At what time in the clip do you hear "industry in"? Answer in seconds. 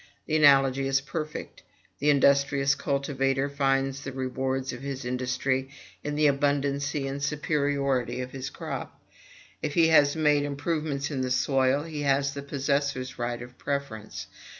5.05-6.15